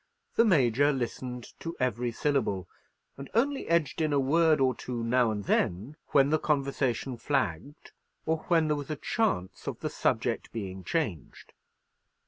[0.33, 2.67] The Major listened to every syllable,
[3.17, 7.91] and only edged in a word or two now and then, when the conversation flagged,
[8.25, 11.53] or when there was a chance of the subject being changed.